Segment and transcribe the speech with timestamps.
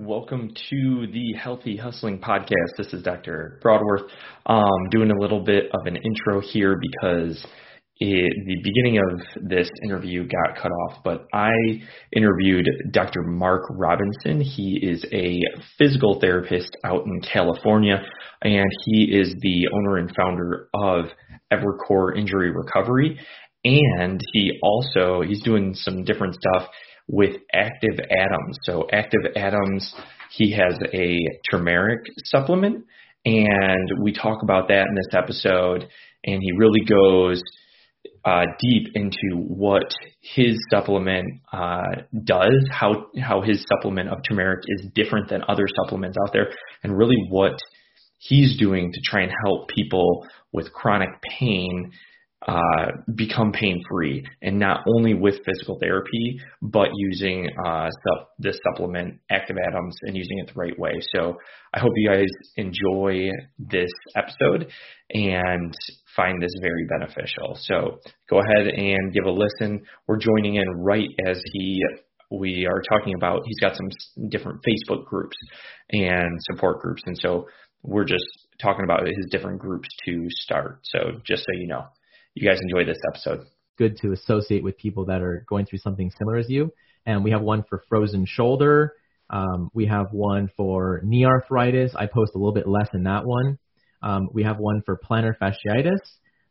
[0.00, 2.78] Welcome to the Healthy Hustling Podcast.
[2.78, 3.58] This is Dr.
[3.60, 4.10] Broadworth.
[4.46, 7.46] Um, doing a little bit of an intro here because
[7.98, 11.50] it, the beginning of this interview got cut off, but I
[12.16, 13.24] interviewed Dr.
[13.24, 14.40] Mark Robinson.
[14.40, 15.38] He is a
[15.76, 18.02] physical therapist out in California,
[18.40, 21.10] and he is the owner and founder of
[21.52, 23.20] Evercore Injury Recovery.
[23.66, 26.70] And he also he's doing some different stuff
[27.10, 28.58] with Active Atoms.
[28.62, 29.94] So Active Atoms,
[30.30, 31.18] he has a
[31.50, 32.84] turmeric supplement,
[33.24, 35.88] and we talk about that in this episode.
[36.24, 37.42] And he really goes
[38.24, 44.86] uh, deep into what his supplement uh, does, how how his supplement of turmeric is
[44.94, 46.50] different than other supplements out there,
[46.82, 47.58] and really what
[48.18, 51.08] he's doing to try and help people with chronic
[51.38, 51.90] pain
[52.46, 58.58] uh, become pain free and not only with physical therapy, but using uh, sup- this
[58.64, 61.00] supplement, Active Atoms, and using it the right way.
[61.14, 61.36] So
[61.74, 64.70] I hope you guys enjoy this episode
[65.10, 65.74] and
[66.16, 67.58] find this very beneficial.
[67.60, 69.82] So go ahead and give a listen.
[70.06, 71.82] We're joining in right as he
[72.32, 73.88] we are talking about he's got some
[74.28, 75.36] different Facebook groups
[75.90, 77.48] and support groups and so
[77.82, 78.24] we're just
[78.60, 80.80] talking about his different groups to start.
[80.84, 81.86] So just so you know
[82.34, 83.46] you guys enjoy this episode.
[83.76, 86.72] Good to associate with people that are going through something similar as you.
[87.06, 88.94] And we have one for frozen shoulder.
[89.30, 91.92] Um, we have one for knee arthritis.
[91.94, 93.58] I post a little bit less in that one.
[94.02, 96.00] Um, we have one for plantar fasciitis,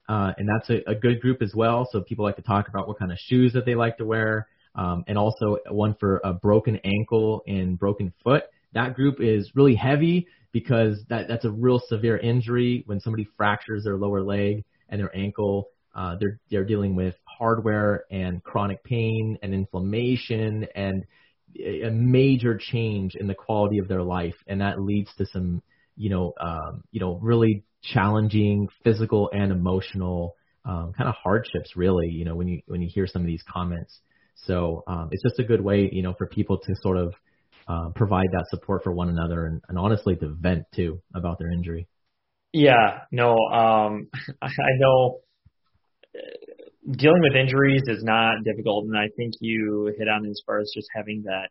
[0.07, 1.87] uh, and that's a, a, good group as well.
[1.91, 4.47] So people like to talk about what kind of shoes that they like to wear,
[4.75, 8.43] um, and also one for a broken ankle and broken foot.
[8.73, 13.83] That group is really heavy because that, that's a real severe injury when somebody fractures
[13.83, 15.69] their lower leg and their ankle.
[15.95, 21.05] Uh, they're they're dealing with hardware and chronic pain and inflammation and
[21.57, 25.61] a major change in the quality of their life, and that leads to some
[25.95, 31.75] you know um, you know really challenging physical and emotional um, kind of hardships.
[31.75, 33.99] Really, you know when you when you hear some of these comments.
[34.45, 37.13] So um, it's just a good way you know for people to sort of
[37.67, 41.51] uh, provide that support for one another and, and honestly to vent too about their
[41.51, 41.87] injury.
[42.53, 44.09] Yeah, no, um,
[44.41, 44.49] I
[44.79, 45.19] know
[46.15, 46.19] uh,
[46.91, 50.71] dealing with injuries is not difficult, and I think you hit on as far as
[50.75, 51.49] just having that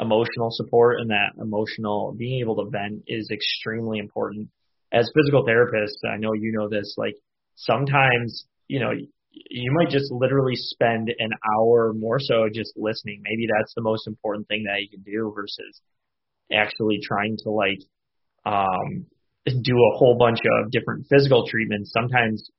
[0.00, 4.48] emotional support and that emotional being able to vent is extremely important.
[4.92, 6.94] As physical therapists, I know you know this.
[6.98, 7.16] Like
[7.56, 8.92] sometimes, you know,
[9.32, 13.22] you might just literally spend an hour more so just listening.
[13.24, 15.80] Maybe that's the most important thing that you can do versus
[16.52, 17.80] actually trying to like
[18.46, 19.06] um
[19.46, 22.50] do a whole bunch of different physical treatments, sometimes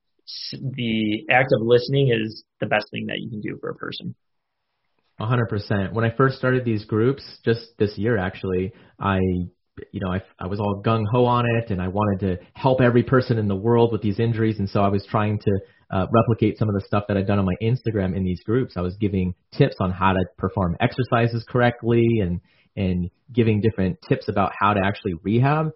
[0.52, 4.16] the act of listening is the best thing that you can do for a person.
[5.20, 5.94] 100%.
[5.94, 9.20] When I first started these groups, just this year actually, I
[9.92, 12.82] you know, I, I was all gung ho on it and I wanted to help
[12.82, 14.60] every person in the world with these injuries.
[14.60, 15.60] And so I was trying to
[15.92, 18.74] uh, replicate some of the stuff that I'd done on my Instagram in these groups.
[18.76, 22.42] I was giving tips on how to perform exercises correctly and,
[22.76, 25.72] and giving different tips about how to actually rehab.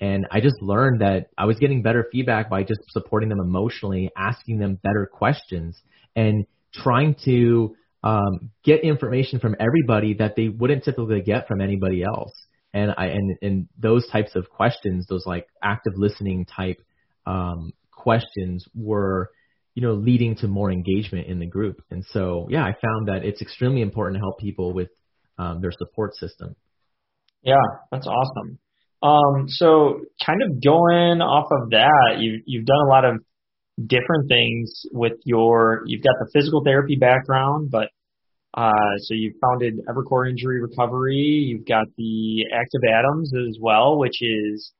[0.00, 4.10] And I just learned that I was getting better feedback by just supporting them emotionally,
[4.16, 5.80] asking them better questions,
[6.16, 12.02] and trying to um, get information from everybody that they wouldn't typically get from anybody
[12.02, 12.32] else.
[12.72, 16.80] And I and and those types of questions, those like active listening type
[17.24, 19.30] um, questions, were
[19.74, 21.82] you know leading to more engagement in the group.
[21.90, 24.88] And so yeah, I found that it's extremely important to help people with
[25.38, 26.56] um, their support system.
[27.42, 27.62] Yeah,
[27.92, 28.58] that's awesome.
[29.04, 33.16] Um, so kind of going off of that, you, you've done a lot of
[33.86, 37.88] different things with your, you've got the physical therapy background, but,
[38.56, 41.44] uh, so you've founded Evercore Injury Recovery.
[41.48, 44.72] You've got the Active Atoms as well, which is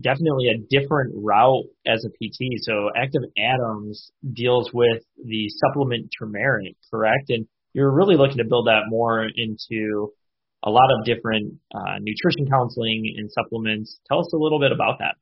[0.00, 2.62] definitely a different route as a PT.
[2.62, 7.30] So Active Atoms deals with the supplement turmeric, correct?
[7.30, 10.12] And you're really looking to build that more into
[10.64, 14.00] a lot of different uh, nutrition counseling and supplements.
[14.08, 15.16] Tell us a little bit about that.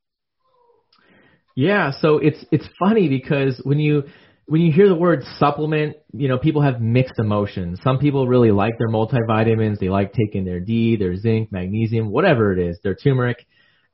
[1.54, 4.04] Yeah, so it's it's funny because when you
[4.46, 7.80] when you hear the word supplement, you know, people have mixed emotions.
[7.82, 9.78] Some people really like their multivitamins.
[9.78, 13.46] They like taking their D, their zinc, magnesium, whatever it is, their turmeric.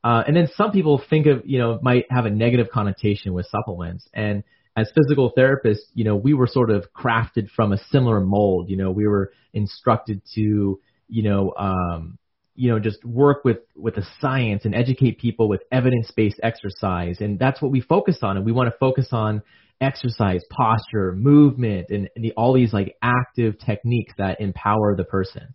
[0.05, 3.47] Uh, and then some people think of, you know, might have a negative connotation with
[3.47, 4.09] supplements.
[4.15, 4.45] And
[4.77, 8.71] as physical therapists, you know, we were sort of crafted from a similar mold.
[8.71, 12.19] You know, we were instructed to you know, um,
[12.55, 17.39] you know, just work with with the science and educate people with evidence-based exercise, and
[17.39, 18.37] that's what we focus on.
[18.37, 19.43] And we want to focus on
[19.81, 25.55] exercise, posture, movement, and, and the, all these like active techniques that empower the person.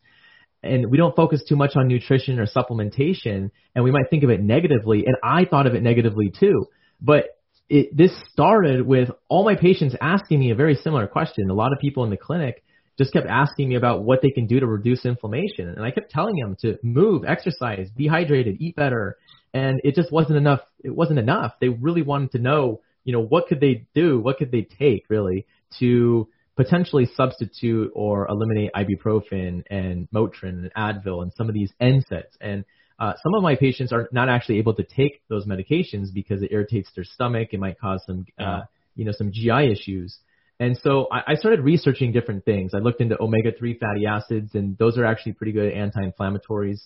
[0.63, 4.29] and we don't focus too much on nutrition or supplementation, and we might think of
[4.29, 5.05] it negatively.
[5.05, 6.67] And I thought of it negatively too.
[7.01, 7.25] But
[7.69, 11.49] it, this started with all my patients asking me a very similar question.
[11.49, 12.63] A lot of people in the clinic
[12.97, 15.67] just kept asking me about what they can do to reduce inflammation.
[15.69, 19.17] And I kept telling them to move, exercise, be hydrated, eat better.
[19.53, 20.61] And it just wasn't enough.
[20.83, 21.53] It wasn't enough.
[21.59, 24.19] They really wanted to know, you know, what could they do?
[24.19, 25.45] What could they take really
[25.79, 32.35] to potentially substitute or eliminate ibuprofen and Motrin and Advil and some of these NSAIDs.
[32.39, 32.63] And
[32.99, 36.51] uh, some of my patients are not actually able to take those medications because it
[36.51, 37.49] irritates their stomach.
[37.51, 38.61] It might cause some, uh,
[38.95, 40.19] you know, some GI issues.
[40.59, 42.71] And so I, I started researching different things.
[42.73, 46.79] I looked into omega-3 fatty acids, and those are actually pretty good anti-inflammatories.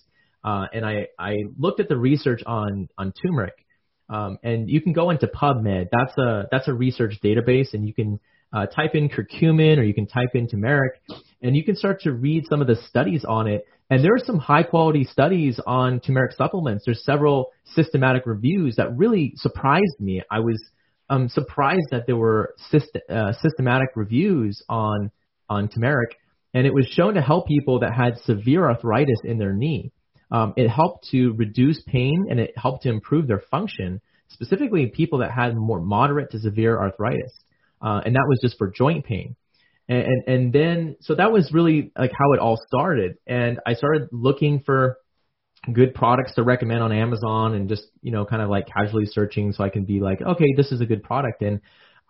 [0.44, 3.54] Uh, and I, I looked at the research on, on turmeric.
[4.08, 5.88] Um, and you can go into PubMed.
[5.92, 8.18] That's a, that's a research database, and you can
[8.52, 10.92] uh, type in curcumin or you can type in turmeric,
[11.42, 13.66] and you can start to read some of the studies on it.
[13.90, 16.84] And there are some high quality studies on turmeric supplements.
[16.84, 20.22] There's several systematic reviews that really surprised me.
[20.30, 20.62] I was
[21.10, 25.10] um, surprised that there were syst- uh, systematic reviews on
[25.48, 26.16] on turmeric,
[26.54, 29.92] and it was shown to help people that had severe arthritis in their knee.
[30.30, 35.20] Um, it helped to reduce pain and it helped to improve their function, specifically people
[35.20, 37.32] that had more moderate to severe arthritis
[37.80, 39.36] uh, and that was just for joint pain.
[39.88, 43.16] And, and and then so that was really like how it all started.
[43.26, 44.98] And I started looking for
[45.72, 49.52] good products to recommend on Amazon and just you know kind of like casually searching
[49.52, 51.42] so I can be like, okay, this is a good product.
[51.42, 51.60] And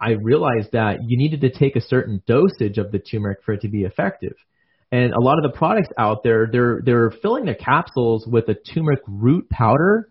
[0.00, 3.62] I realized that you needed to take a certain dosage of the turmeric for it
[3.62, 4.34] to be effective.
[4.90, 8.54] And a lot of the products out there, they're they're filling their capsules with a
[8.54, 10.08] turmeric root powder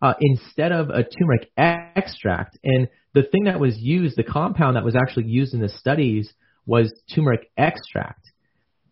[0.00, 2.58] uh, instead of a turmeric extract.
[2.62, 6.32] And the thing that was used, the compound that was actually used in the studies
[6.66, 8.21] was turmeric extract.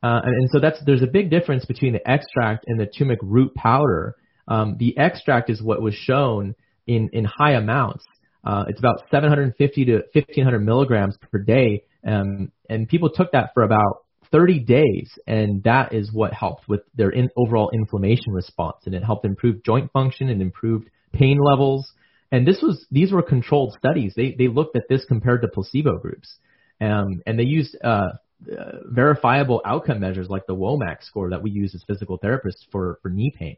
[0.03, 3.21] Uh, and, and so that's there's a big difference between the extract and the turmeric
[3.23, 4.17] root powder.
[4.49, 6.55] Um, the extract is what was shown
[6.87, 8.05] in in high amounts.
[8.43, 13.63] Uh, it's about 750 to 1500 milligrams per day, um, and people took that for
[13.63, 18.95] about 30 days, and that is what helped with their in, overall inflammation response, and
[18.95, 21.93] it helped improve joint function and improved pain levels.
[22.33, 24.15] And this was these were controlled studies.
[24.17, 26.35] They they looked at this compared to placebo groups,
[26.81, 28.11] um, and they used uh,
[28.51, 32.99] uh, verifiable outcome measures like the WOMAC score that we use as physical therapists for
[33.03, 33.57] for knee pain.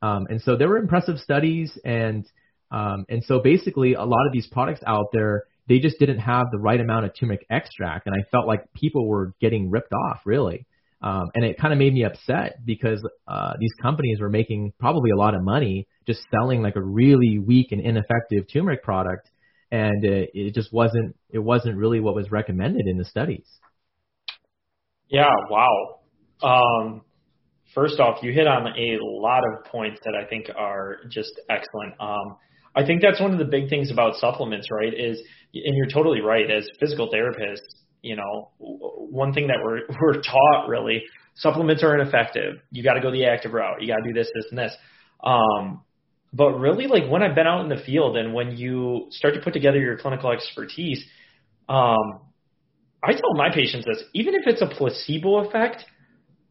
[0.00, 2.24] Um, and so there were impressive studies, and
[2.70, 6.46] um, and so basically a lot of these products out there they just didn't have
[6.50, 10.20] the right amount of turmeric extract, and I felt like people were getting ripped off
[10.24, 10.66] really.
[11.02, 15.10] Um, and it kind of made me upset because uh, these companies were making probably
[15.10, 19.28] a lot of money just selling like a really weak and ineffective turmeric product,
[19.70, 23.46] and it, it just wasn't it wasn't really what was recommended in the studies.
[25.12, 25.28] Yeah.
[25.50, 26.00] Wow.
[26.42, 27.02] Um,
[27.74, 31.94] first off, you hit on a lot of points that I think are just excellent.
[32.00, 32.36] Um,
[32.74, 34.92] I think that's one of the big things about supplements, right?
[34.92, 35.22] Is
[35.54, 36.50] and you're totally right.
[36.50, 37.58] As physical therapists,
[38.00, 41.02] you know, one thing that we're we're taught really,
[41.34, 42.56] supplements are ineffective.
[42.70, 43.82] You got to go the active route.
[43.82, 44.74] You got to do this, this, and this.
[45.22, 45.82] Um,
[46.32, 49.40] but really, like when I've been out in the field and when you start to
[49.40, 51.04] put together your clinical expertise,
[51.68, 52.31] um,
[53.04, 55.84] I tell my patients this: even if it's a placebo effect,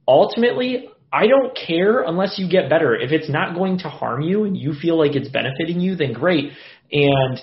[0.07, 2.95] ultimately I don't care unless you get better.
[2.95, 6.13] If it's not going to harm you and you feel like it's benefiting you, then
[6.13, 6.51] great.
[6.91, 7.39] And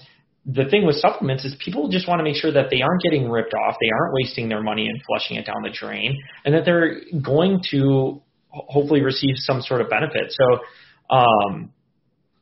[0.46, 3.28] the thing with supplements is people just want to make sure that they aren't getting
[3.28, 6.64] ripped off, they aren't wasting their money and flushing it down the drain, and that
[6.64, 10.30] they're going to hopefully receive some sort of benefit.
[10.32, 11.72] So, um,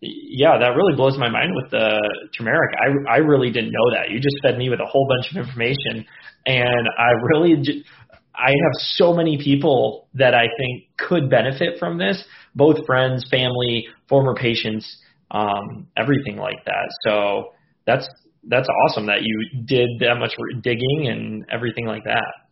[0.00, 1.98] yeah, that really blows my mind with the
[2.36, 2.74] turmeric.
[2.78, 4.10] I I really didn't know that.
[4.10, 6.04] You just fed me with a whole bunch of information,
[6.44, 7.84] and I really
[8.34, 12.22] I have so many people that I think could benefit from this,
[12.54, 14.98] both friends, family, former patients,
[15.30, 16.88] um, everything like that.
[17.02, 17.52] So
[17.86, 18.06] that's
[18.48, 22.45] that's awesome that you did that much digging and everything like that.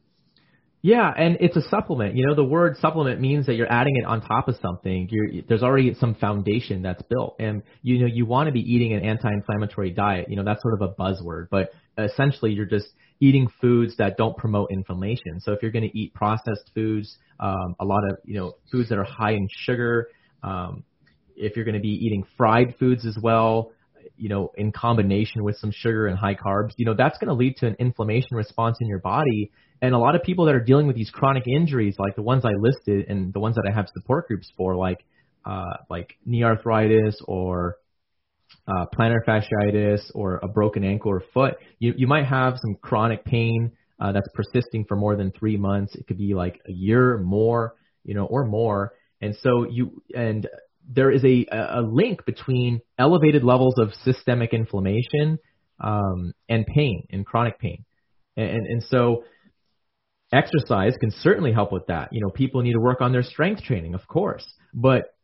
[0.86, 2.14] Yeah, and it's a supplement.
[2.14, 5.08] You know, the word supplement means that you're adding it on top of something.
[5.10, 8.92] You're, there's already some foundation that's built, and you know you want to be eating
[8.92, 10.26] an anti-inflammatory diet.
[10.28, 12.88] You know, that's sort of a buzzword, but essentially you're just
[13.18, 15.40] eating foods that don't promote inflammation.
[15.40, 18.90] So if you're going to eat processed foods, um, a lot of you know foods
[18.90, 20.08] that are high in sugar,
[20.42, 20.84] um,
[21.34, 23.72] if you're going to be eating fried foods as well,
[24.18, 27.34] you know, in combination with some sugar and high carbs, you know, that's going to
[27.34, 29.50] lead to an inflammation response in your body.
[29.82, 32.44] And a lot of people that are dealing with these chronic injuries, like the ones
[32.44, 35.04] I listed and the ones that I have support groups for, like
[35.44, 37.76] uh, like knee arthritis or
[38.66, 43.24] uh, plantar fasciitis or a broken ankle or foot, you, you might have some chronic
[43.24, 45.94] pain uh, that's persisting for more than three months.
[45.94, 47.74] It could be like a year or more.
[48.04, 48.92] you know, or more.
[49.20, 50.46] And so you and
[50.86, 55.38] there is a a link between elevated levels of systemic inflammation
[55.80, 57.84] um, and pain and chronic pain.
[58.36, 59.24] And, and so
[60.34, 62.12] exercise can certainly help with that.
[62.12, 65.14] You know, people need to work on their strength training, of course, but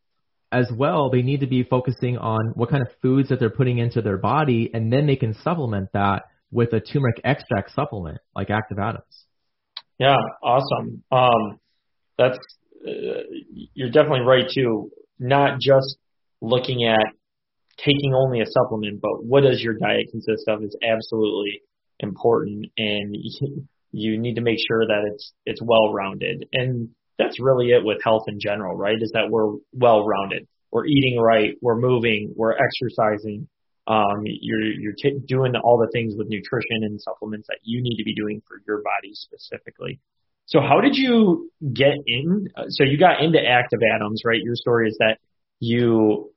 [0.52, 3.79] as well, they need to be focusing on what kind of foods that they're putting
[3.79, 8.50] into their body, and then they can supplement that with a turmeric extract supplement like
[8.50, 9.26] Active Atoms.
[9.99, 11.05] Yeah, awesome.
[11.12, 11.61] Um,
[12.19, 12.38] that's
[12.87, 13.23] uh,
[13.75, 14.90] you're definitely right too.
[15.19, 15.97] Not just
[16.40, 17.07] looking at
[17.76, 21.62] taking only a supplement, but what does your diet consist of is absolutely
[22.00, 23.14] important, and
[23.92, 26.47] you need to make sure that it's it's well rounded.
[26.52, 28.97] And that's really it with health in general, right?
[29.00, 30.47] Is that we're well rounded.
[30.70, 33.49] We're eating right, we're moving, we're exercising.
[33.87, 37.97] Um, you're you're t- doing all the things with nutrition and supplements that you need
[37.97, 40.00] to be doing for your body specifically.
[40.47, 42.49] So how did you get in?
[42.68, 44.40] So you got into Active Atoms, right?
[44.40, 45.18] Your story is that
[45.59, 46.32] you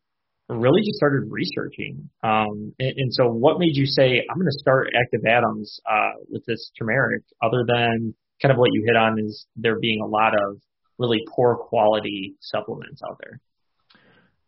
[0.50, 2.10] really just started researching.
[2.24, 6.20] Um, and, and, so what made you say, I'm going to start Active Atoms uh,
[6.30, 10.08] with this turmeric, other than kind of what you hit on is there being a
[10.08, 10.58] lot of
[10.98, 13.40] really poor quality supplements out there?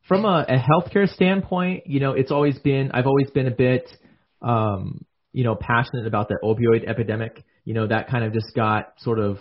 [0.08, 3.90] From a, a healthcare standpoint, you know, it's always been, I've always been a bit,
[4.42, 7.44] um, you know, passionate about the opioid epidemic.
[7.64, 9.38] You know, that kind of just got sort of,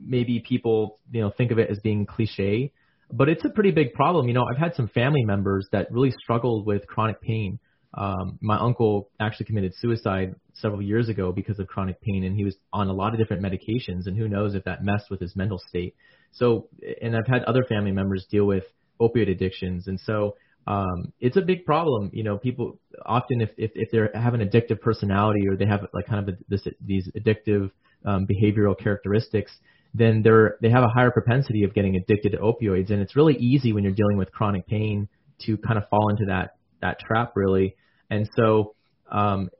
[0.00, 2.72] maybe people, you know, think of it as being cliche,
[3.10, 4.28] but it's a pretty big problem.
[4.28, 7.58] You know, I've had some family members that really struggled with chronic pain.
[7.94, 12.44] Um, my uncle actually committed suicide several years ago because of chronic pain, and he
[12.44, 15.34] was on a lot of different medications, and who knows if that messed with his
[15.34, 15.94] mental state.
[16.32, 16.68] So,
[17.00, 18.64] and I've had other family members deal with
[19.00, 20.36] opioid addictions, and so
[20.66, 22.10] um, it's a big problem.
[22.12, 25.86] You know, people often if if, if they have an addictive personality or they have
[25.94, 27.70] like kind of a, this these addictive
[28.04, 29.50] um, behavioral characteristics,
[29.94, 33.36] then they're they have a higher propensity of getting addicted to opioids, and it's really
[33.36, 35.08] easy when you're dealing with chronic pain
[35.46, 37.76] to kind of fall into that that trap really.
[38.10, 38.74] And so
[39.10, 39.50] um,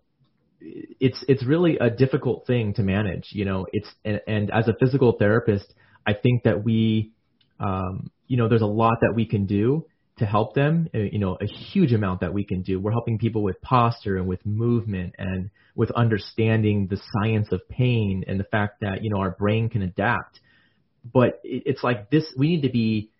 [0.60, 3.28] it's it's really a difficult thing to manage.
[3.32, 5.72] You know, it's and, and as a physical therapist,
[6.06, 7.12] I think that we,
[7.60, 9.86] um, you know, there's a lot that we can do
[10.18, 10.88] to help them.
[10.94, 12.80] Uh, you know, a huge amount that we can do.
[12.80, 18.24] We're helping people with posture and with movement and with understanding the science of pain
[18.26, 20.40] and the fact that you know our brain can adapt.
[21.12, 23.10] But it's like this: we need to be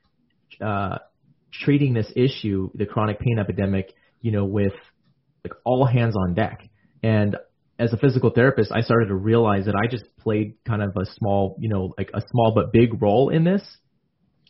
[0.61, 0.99] uh,
[1.53, 4.75] treating this issue, the chronic pain epidemic, you know, with
[5.45, 6.69] like all hands on deck.
[7.03, 7.37] And
[7.79, 11.07] as a physical therapist, I started to realize that I just played kind of a
[11.17, 13.63] small, you know, like a small but big role in this.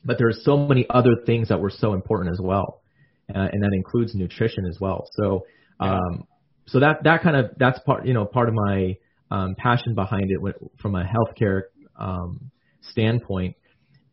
[0.05, 2.83] But there are so many other things that were so important as well,
[3.35, 5.09] uh, and that includes nutrition as well.
[5.13, 5.47] So,
[5.81, 6.25] um,
[6.67, 8.97] so that that kind of that's part, you know, part of my
[9.31, 10.41] um, passion behind it
[10.81, 11.63] from a healthcare
[11.99, 12.51] um,
[12.83, 13.57] standpoint,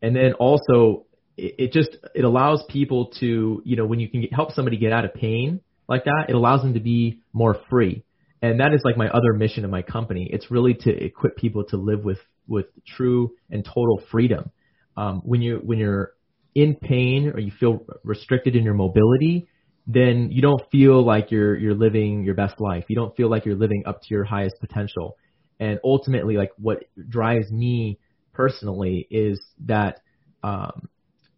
[0.02, 4.22] and then also it, it just it allows people to, you know, when you can
[4.22, 7.56] get, help somebody get out of pain like that, it allows them to be more
[7.70, 8.02] free
[8.42, 10.28] and that is like my other mission in my company.
[10.30, 14.50] It's really to equip people to live with with true and total freedom.
[14.96, 16.12] Um, when you when you're
[16.54, 19.48] in pain or you feel restricted in your mobility,
[19.86, 22.84] then you don't feel like you're you're living your best life.
[22.88, 25.16] You don't feel like you're living up to your highest potential.
[25.58, 27.98] And ultimately, like what drives me
[28.32, 30.00] personally is that
[30.42, 30.88] um,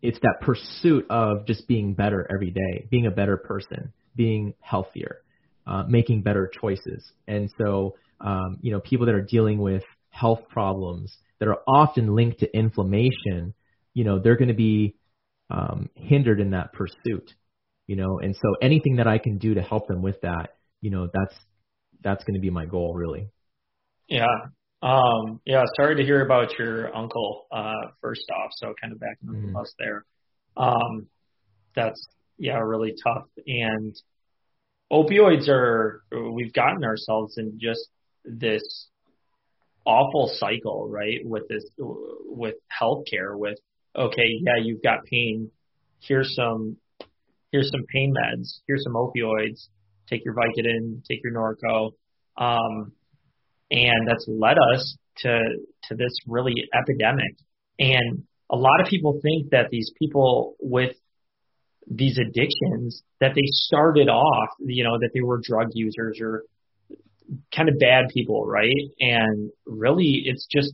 [0.03, 5.23] it's that pursuit of just being better every day, being a better person, being healthier
[5.69, 7.13] uh, making better choices.
[7.29, 12.15] And so, um, you know, people that are dealing with health problems that are often
[12.15, 13.55] linked to inflammation,
[13.95, 14.97] you know, they're going to be
[15.51, 17.35] um, hindered in that pursuit.
[17.87, 20.51] You know, and so anything that I can do to help them with that,
[20.83, 21.35] you know, that's
[22.03, 23.31] that's going to be my goal, really.
[24.09, 24.27] Yeah.
[24.83, 25.65] Um, yeah.
[25.77, 27.47] Sorry to hear about your uncle.
[27.51, 29.53] Uh, first off, so kind of back in the mm-hmm.
[29.53, 30.05] bus there.
[30.57, 31.07] Um,
[31.75, 32.07] that's
[32.39, 33.25] yeah, really tough.
[33.47, 33.97] And
[34.93, 36.03] opioids are
[36.33, 37.89] we've gotten ourselves in just
[38.25, 38.89] this
[39.85, 41.21] awful cycle, right?
[41.25, 43.59] With this with healthcare, with
[43.97, 45.51] okay, yeah, you've got pain.
[46.01, 46.77] Here's some
[47.53, 48.61] here's some pain meds.
[48.67, 49.69] Here's some opioids.
[50.09, 51.03] Take your Vicodin.
[51.09, 51.93] Take your Norco.
[52.37, 52.93] Um,
[53.71, 55.41] and that's led us to
[55.85, 57.37] to this really epidemic.
[57.79, 60.97] And a lot of people think that these people with
[61.91, 66.45] these addictions that they started off, you know, that they were drug users or
[67.55, 68.73] kind of bad people, right?
[69.01, 70.73] And really it's just,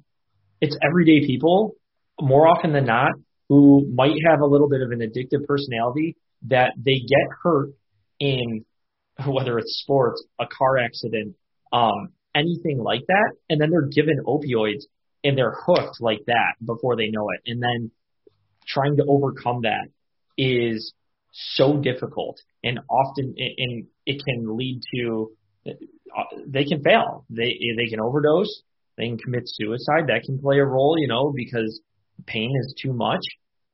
[0.60, 1.74] it's everyday people
[2.20, 3.12] more often than not
[3.48, 6.16] who might have a little bit of an addictive personality
[6.48, 7.70] that they get hurt
[8.20, 8.64] in
[9.26, 11.36] whether it's sports, a car accident,
[11.72, 13.32] um, anything like that.
[13.48, 14.84] And then they're given opioids
[15.22, 17.40] and they're hooked like that before they know it.
[17.50, 17.90] And then
[18.66, 19.88] trying to overcome that
[20.36, 20.92] is
[21.32, 25.30] so difficult and often and it can lead to
[26.46, 27.24] they can fail.
[27.30, 28.62] They they can overdose.
[28.96, 30.06] They can commit suicide.
[30.08, 31.80] That can play a role, you know, because
[32.26, 33.24] pain is too much.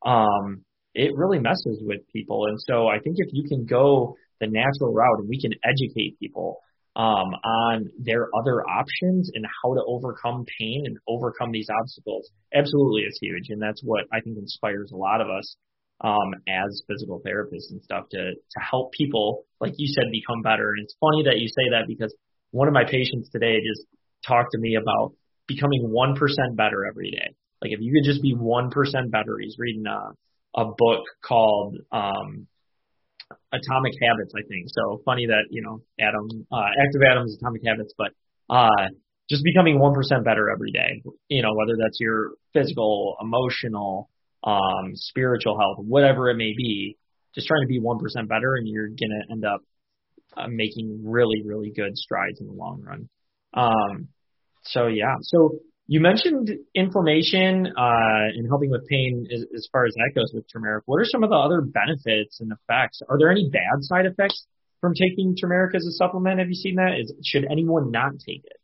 [0.04, 2.46] Um, it really messes with people.
[2.46, 6.18] And so I think if you can go the natural route and we can educate
[6.18, 6.58] people
[6.96, 12.30] um, on their other options and how to overcome pain and overcome these obstacles.
[12.52, 15.56] Absolutely, it's huge, and that's what I think inspires a lot of us
[16.02, 20.70] um, as physical therapists and stuff to to help people, like you said, become better.
[20.70, 22.14] And it's funny that you say that because
[22.50, 23.86] one of my patients today just
[24.26, 25.12] talked to me about
[25.46, 27.34] becoming one percent better every day.
[27.62, 30.12] Like if you could just be one percent better, he's reading a
[30.54, 32.46] a book called um,
[33.52, 34.66] Atomic Habits, I think.
[34.68, 38.12] So funny that, you know, Adam, uh, Active Atoms, Atomic Habits, but,
[38.48, 38.88] uh,
[39.28, 44.10] just becoming 1% better every day, you know, whether that's your physical, emotional,
[44.44, 46.96] um, spiritual health, whatever it may be,
[47.34, 49.60] just trying to be 1% better and you're going to end up
[50.36, 53.08] uh, making really, really good strides in the long run.
[53.54, 54.08] Um,
[54.62, 59.94] so yeah, so you mentioned inflammation uh, and helping with pain as, as far as
[59.94, 60.84] that goes with turmeric.
[60.86, 63.02] What are some of the other benefits and effects?
[63.08, 64.46] Are there any bad side effects
[64.80, 66.38] from taking turmeric as a supplement?
[66.38, 66.98] Have you seen that?
[67.00, 68.56] Is, should anyone not take it?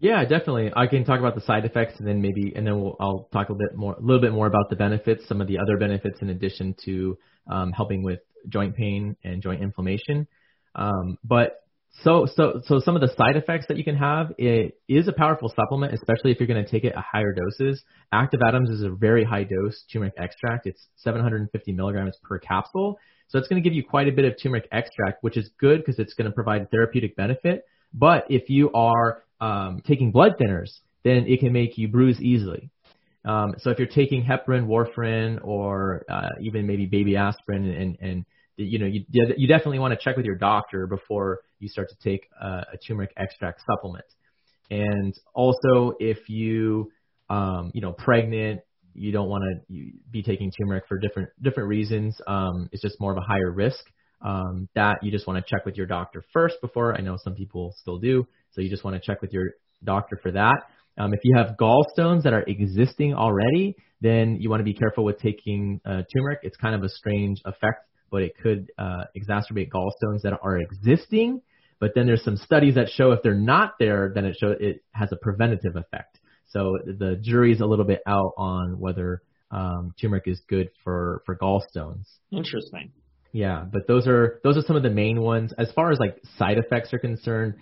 [0.00, 0.72] Yeah, definitely.
[0.74, 3.48] I can talk about the side effects and then maybe, and then we'll, I'll talk
[3.50, 6.20] a bit more, a little bit more about the benefits, some of the other benefits
[6.20, 7.16] in addition to
[7.50, 10.26] um, helping with joint pain and joint inflammation.
[10.74, 11.60] Um, but
[12.02, 15.12] so, so, so some of the side effects that you can have it is a
[15.12, 17.82] powerful supplement, especially if you're going to take it at higher doses.
[18.12, 20.66] Active Atoms is a very high dose turmeric extract.
[20.66, 22.98] It's 750 milligrams per capsule.
[23.28, 25.78] So it's going to give you quite a bit of turmeric extract, which is good
[25.78, 27.64] because it's going to provide therapeutic benefit.
[27.92, 30.70] But if you are um, taking blood thinners,
[31.02, 32.70] then it can make you bruise easily.
[33.24, 38.24] Um, so if you're taking heparin, warfarin, or uh, even maybe baby aspirin, and, and
[38.56, 39.04] you know, you,
[39.36, 42.76] you definitely want to check with your doctor before you start to take a, a
[42.86, 44.04] turmeric extract supplement.
[44.70, 46.90] And also, if you,
[47.28, 48.60] um, you know, pregnant,
[48.94, 52.20] you don't want to be taking turmeric for different different reasons.
[52.26, 53.84] Um, it's just more of a higher risk.
[54.20, 56.88] Um, that you just want to check with your doctor first before.
[56.98, 59.50] I know some people still do, so you just want to check with your
[59.82, 60.56] doctor for that.
[60.96, 65.04] Um, if you have gallstones that are existing already, then you want to be careful
[65.04, 66.40] with taking uh, turmeric.
[66.42, 71.42] It's kind of a strange effect but it could uh, exacerbate gallstones that are existing.
[71.80, 74.84] But then there's some studies that show if they're not there, then it show it
[74.92, 76.20] has a preventative effect.
[76.46, 81.36] So the jury's a little bit out on whether um, turmeric is good for for
[81.36, 82.04] gallstones.
[82.30, 82.92] Interesting.
[83.32, 85.52] Yeah, but those are those are some of the main ones.
[85.58, 87.54] As far as like side effects are concerned,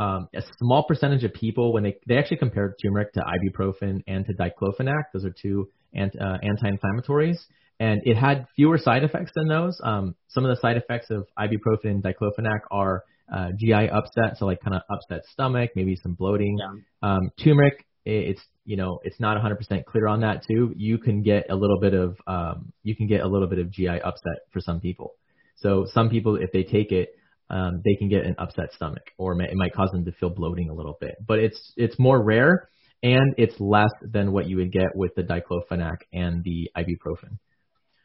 [0.00, 4.24] um, a small percentage of people when they they actually compared turmeric to ibuprofen and
[4.24, 5.04] to diclofenac.
[5.12, 7.36] Those are two anti, uh, anti-inflammatories,
[7.78, 9.78] and it had fewer side effects than those.
[9.84, 14.46] Um, some of the side effects of ibuprofen and diclofenac are uh, GI upset, so
[14.46, 16.56] like kind of upset stomach, maybe some bloating.
[16.58, 16.80] Yeah.
[17.02, 20.72] Um, turmeric, it's you know it's not 100% clear on that too.
[20.76, 23.70] You can get a little bit of um, you can get a little bit of
[23.70, 25.12] GI upset for some people.
[25.56, 27.16] So some people, if they take it,
[27.50, 30.30] um, they can get an upset stomach, or may, it might cause them to feel
[30.30, 31.16] bloating a little bit.
[31.26, 32.68] But it's it's more rare,
[33.02, 37.38] and it's less than what you would get with the diclofenac and the ibuprofen.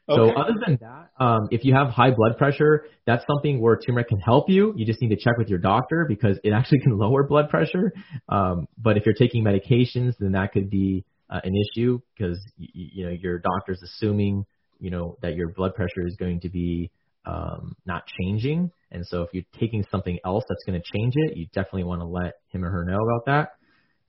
[0.07, 0.17] Okay.
[0.17, 4.09] So other than that, um, if you have high blood pressure, that's something where turmeric
[4.09, 4.73] can help you.
[4.75, 7.93] You just need to check with your doctor because it actually can lower blood pressure.
[8.29, 12.89] Um, but if you're taking medications, then that could be uh, an issue because you,
[12.93, 14.45] you know your doctor's assuming
[14.79, 16.91] you know that your blood pressure is going to be
[17.25, 18.71] um, not changing.
[18.91, 22.01] And so if you're taking something else that's going to change it, you definitely want
[22.01, 23.49] to let him or her know about that.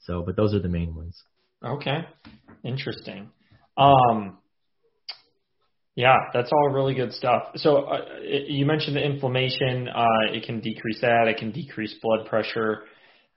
[0.01, 1.21] So, but those are the main ones.
[1.65, 2.07] Okay,
[2.63, 3.31] interesting.
[3.77, 4.39] Um,
[5.97, 7.45] yeah, that's all really good stuff.
[7.57, 9.89] So uh, you mentioned the inflammation.
[9.89, 11.27] Uh, it can decrease that.
[11.27, 12.83] It can decrease blood pressure.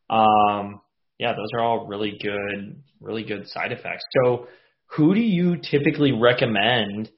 [0.10, 0.82] Um,
[1.18, 4.04] yeah, those are all really good, really good side effects.
[4.24, 4.48] So
[4.88, 7.10] who do you typically recommend?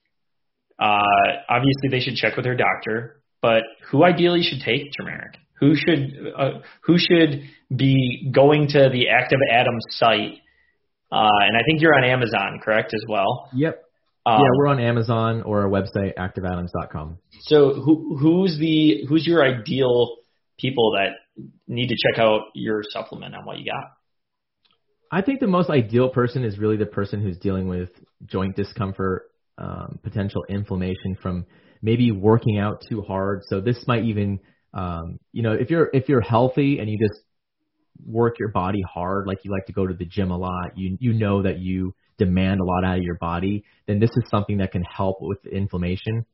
[0.81, 5.37] Uh, obviously, they should check with their doctor, but who ideally should take turmeric?
[5.59, 10.39] Who should uh, who should be going to the Active Atoms site?
[11.11, 13.49] Uh, and I think you're on Amazon, correct, as well.
[13.53, 13.83] Yep.
[14.25, 17.17] Um, yeah, we're on Amazon or our website, activeatoms.com.
[17.41, 20.15] So who who's the who's your ideal
[20.59, 23.91] people that need to check out your supplement and what you got?
[25.11, 27.89] I think the most ideal person is really the person who's dealing with
[28.25, 29.30] joint discomfort,
[29.61, 31.45] um, potential inflammation from
[31.81, 33.41] maybe working out too hard.
[33.47, 34.39] So this might even,
[34.73, 37.21] um, you know, if you're if you're healthy and you just
[38.05, 40.97] work your body hard, like you like to go to the gym a lot, you
[40.99, 44.57] you know that you demand a lot out of your body, then this is something
[44.57, 46.25] that can help with inflammation.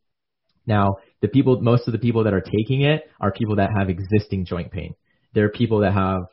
[0.65, 3.89] Now, the people, most of the people that are taking it are people that have
[3.89, 4.93] existing joint pain.
[5.33, 6.23] There are people that have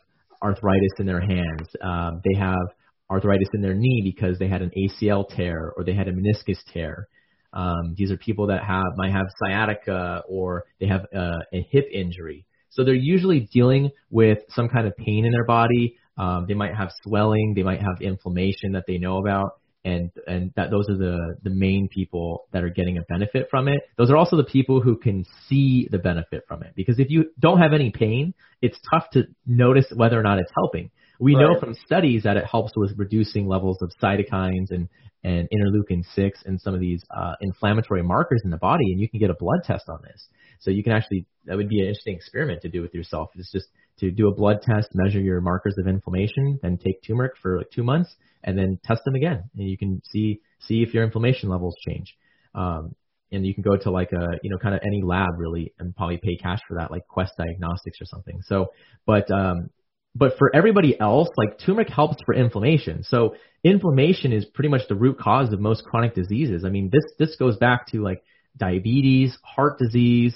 [0.42, 1.68] arthritis in their hands.
[1.80, 2.66] Um, they have
[3.10, 6.58] arthritis in their knee because they had an ACL tear or they had a meniscus
[6.72, 7.08] tear.
[7.52, 11.86] Um, these are people that have might have sciatica or they have uh, a hip
[11.92, 12.46] injury.
[12.70, 15.96] So they're usually dealing with some kind of pain in their body.
[16.18, 17.54] Um, they might have swelling.
[17.54, 21.50] They might have inflammation that they know about and and that those are the the
[21.50, 23.82] main people that are getting a benefit from it.
[23.98, 27.26] Those are also the people who can see the benefit from it because if you
[27.38, 30.90] don't have any pain, it's tough to notice whether or not it's helping.
[31.20, 31.42] We right.
[31.42, 34.88] know from studies that it helps with reducing levels of cytokines and
[35.22, 39.08] and interleukin 6 and some of these uh, inflammatory markers in the body, and you
[39.08, 40.28] can get a blood test on this.
[40.60, 43.30] So you can actually that would be an interesting experiment to do with yourself.
[43.36, 43.66] It's just
[44.00, 47.70] to do a blood test, measure your markers of inflammation, then take turmeric for like
[47.70, 51.48] two months, and then test them again, and you can see see if your inflammation
[51.48, 52.16] levels change.
[52.54, 52.94] Um,
[53.32, 55.94] and you can go to like a you know kind of any lab really and
[55.96, 58.40] probably pay cash for that, like Quest Diagnostics or something.
[58.46, 58.66] So,
[59.06, 59.70] but um,
[60.14, 63.02] but for everybody else, like turmeric helps for inflammation.
[63.04, 66.64] So inflammation is pretty much the root cause of most chronic diseases.
[66.64, 68.22] I mean, this this goes back to like
[68.56, 70.34] diabetes, heart disease,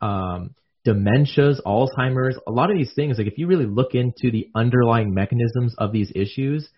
[0.00, 0.54] um,
[0.86, 5.14] dementias, Alzheimer's, a lot of these things, like if you really look into the underlying
[5.14, 6.68] mechanisms of these issues,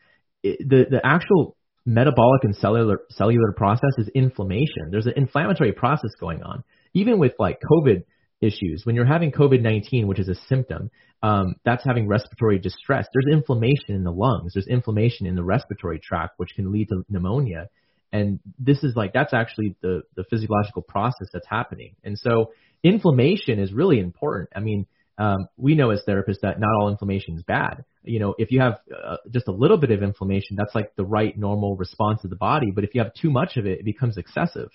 [0.42, 4.90] it, the the actual metabolic and cellular cellular process is inflammation.
[4.90, 6.64] There's an inflammatory process going on.
[6.94, 8.04] Even with like COVID
[8.42, 10.90] issues, when you're having COVID-19, which is a symptom,
[11.22, 13.06] um, that's having respiratory distress.
[13.12, 14.54] There's inflammation in the lungs.
[14.54, 17.68] There's inflammation in the respiratory tract, which can lead to pneumonia.
[18.12, 21.94] And this is like that's actually the the physiological process that's happening.
[22.04, 22.52] And so
[22.82, 24.50] inflammation is really important.
[24.54, 27.84] I mean, um, we know as therapists that not all inflammation is bad.
[28.02, 31.04] You know, if you have uh, just a little bit of inflammation, that's like the
[31.04, 32.70] right normal response of the body.
[32.74, 34.70] But if you have too much of it, it becomes excessive.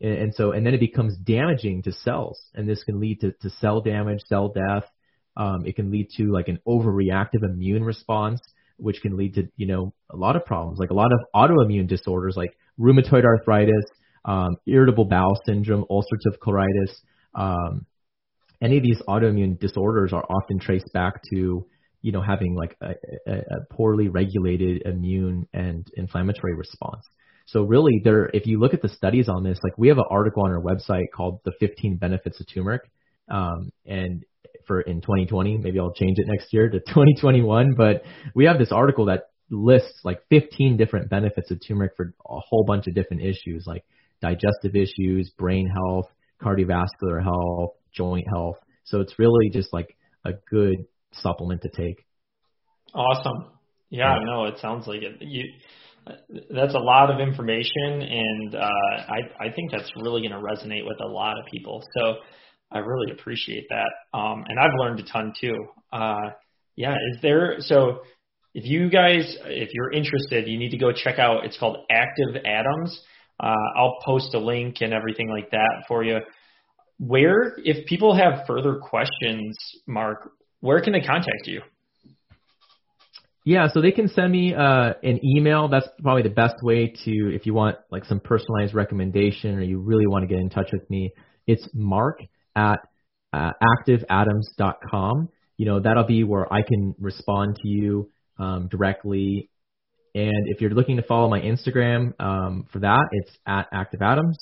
[0.00, 2.40] And, and so, and then it becomes damaging to cells.
[2.54, 4.84] And this can lead to, to cell damage, cell death.
[5.36, 8.40] Um, it can lead to like an overreactive immune response,
[8.78, 11.88] which can lead to, you know, a lot of problems, like a lot of autoimmune
[11.88, 13.84] disorders like rheumatoid arthritis,
[14.24, 16.94] um, irritable bowel syndrome, ulcerative colitis,
[17.34, 17.86] um,
[18.60, 21.66] any of these autoimmune disorders are often traced back to
[22.02, 22.94] you know having like a,
[23.26, 27.04] a, a poorly regulated immune and inflammatory response.
[27.46, 30.04] So really, there, if you look at the studies on this, like we have an
[30.10, 32.82] article on our website called "The 15 Benefits of Turmeric,"
[33.28, 34.24] um, and
[34.66, 37.74] for in 2020, maybe I'll change it next year to 2021.
[37.76, 38.02] But
[38.34, 42.64] we have this article that lists like 15 different benefits of turmeric for a whole
[42.64, 43.84] bunch of different issues, like
[44.20, 46.06] digestive issues, brain health,
[46.42, 48.56] cardiovascular health, joint health.
[48.84, 50.76] So it's really just like a good
[51.12, 52.04] supplement to take.
[52.94, 53.50] Awesome.
[53.90, 54.24] Yeah, yeah.
[54.24, 55.16] no, it sounds like it.
[55.20, 55.44] You,
[56.50, 58.68] that's a lot of information, and uh,
[59.08, 61.82] I I think that's really going to resonate with a lot of people.
[61.96, 62.14] So
[62.70, 65.54] I really appreciate that, um, and I've learned a ton too.
[65.92, 66.30] Uh,
[66.76, 68.00] yeah, is there so?
[68.54, 71.44] If you guys, if you're interested, you need to go check out.
[71.44, 73.02] It's called Active Atoms.
[73.38, 76.20] Uh, I'll post a link and everything like that for you.
[76.98, 79.54] Where, if people have further questions,
[79.86, 81.60] Mark, where can they contact you?
[83.46, 85.68] Yeah, so they can send me uh, an email.
[85.68, 89.78] That's probably the best way to, if you want like some personalized recommendation or you
[89.78, 91.12] really want to get in touch with me.
[91.46, 92.20] It's mark
[92.54, 92.80] at
[93.32, 93.52] uh,
[93.88, 95.28] activeatoms.com.
[95.56, 99.48] You know, that'll be where I can respond to you um, directly
[100.16, 104.38] and if you're looking to follow my Instagram um, for that, it's at Active Atoms.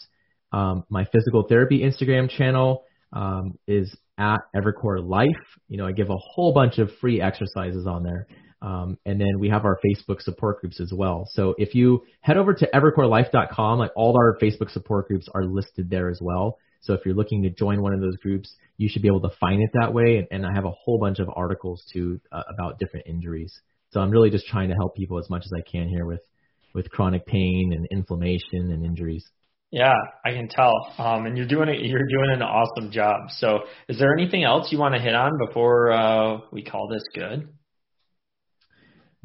[0.52, 5.26] Um, my physical therapy Instagram channel um, is at Evercore Life.
[5.66, 8.28] You know, I give a whole bunch of free exercises on there.
[8.64, 11.28] Um, and then we have our Facebook support groups as well.
[11.32, 15.90] So if you head over to evercorelife.com, like all our Facebook support groups are listed
[15.90, 16.56] there as well.
[16.80, 19.36] So if you're looking to join one of those groups, you should be able to
[19.38, 20.16] find it that way.
[20.16, 23.52] And, and I have a whole bunch of articles too uh, about different injuries.
[23.90, 26.20] So I'm really just trying to help people as much as I can here with
[26.74, 29.24] with chronic pain and inflammation and injuries.
[29.70, 30.72] Yeah, I can tell.
[30.98, 31.82] Um, and you're doing it.
[31.82, 33.30] You're doing an awesome job.
[33.30, 37.04] So, is there anything else you want to hit on before uh, we call this
[37.14, 37.48] good?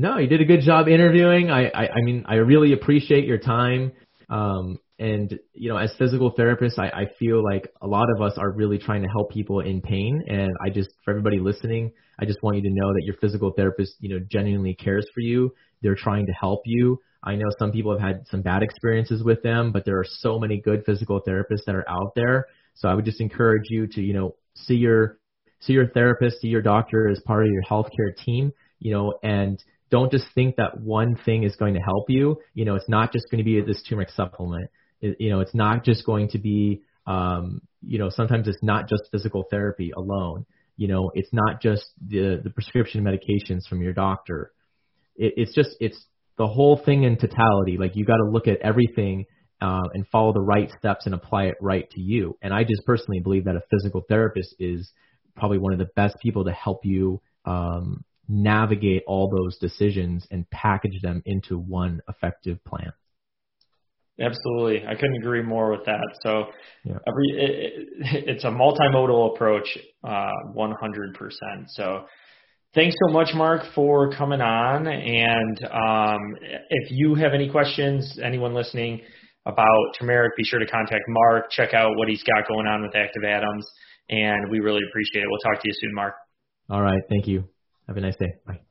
[0.02, 1.52] No, you did a good job interviewing.
[1.52, 3.92] I, I, I mean, I really appreciate your time.
[4.30, 8.38] Um, and you know, as physical therapists, I, I feel like a lot of us
[8.38, 10.24] are really trying to help people in pain.
[10.30, 13.52] And I just, for everybody listening, I just want you to know that your physical
[13.52, 15.54] therapist, you know, genuinely cares for you.
[15.82, 17.00] They're trying to help you.
[17.22, 20.40] I know some people have had some bad experiences with them, but there are so
[20.40, 22.46] many good physical therapists that are out there.
[22.74, 25.20] So I would just encourage you to, you know, see your
[25.60, 29.62] see your therapist, see your doctor as part of your healthcare team, you know, and
[29.90, 32.38] don't just think that one thing is going to help you.
[32.54, 34.70] You know, it's not just going to be this turmeric supplement.
[35.02, 38.88] It, you know, it's not just going to be, um, you know, sometimes it's not
[38.88, 40.46] just physical therapy alone.
[40.78, 44.52] You know, it's not just the the prescription medications from your doctor.
[45.16, 46.06] It, it's just it's
[46.38, 47.78] the whole thing in totality.
[47.78, 49.26] Like you got to look at everything
[49.62, 52.38] uh, and follow the right steps and apply it right to you.
[52.42, 54.90] And I just personally believe that a physical therapist is
[55.36, 60.50] probably one of the best people to help you um, navigate all those decisions and
[60.52, 62.94] package them into one effective plan.
[64.22, 66.06] Absolutely, I couldn't agree more with that.
[66.22, 66.46] So
[66.84, 66.98] yeah.
[67.08, 67.90] every it,
[68.28, 71.32] it's a multimodal approach, uh, 100%.
[71.68, 72.06] So
[72.76, 74.88] thanks so much, Mark, for coming on.
[74.88, 76.36] And um,
[76.70, 79.02] if you have any questions, anyone listening
[79.46, 81.50] about turmeric, be sure to contact Mark.
[81.50, 83.66] Check out what he's got going on with Active Atoms,
[84.10, 85.28] and we really appreciate it.
[85.30, 86.16] We'll talk to you soon, Mark.
[86.70, 87.46] All right, thank you.
[87.90, 88.36] Have a nice day.
[88.46, 88.62] Bye.